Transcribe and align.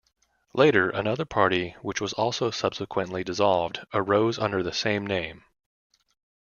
Later, 0.55 0.89
another 0.89 1.25
party, 1.25 1.75
which 1.83 2.01
was 2.01 2.11
also 2.13 2.49
subsequently 2.49 3.23
dissolved, 3.23 3.85
arose 3.93 4.39
under 4.39 4.63
the 4.63 4.73
same 4.73 5.05
name. 5.05 5.43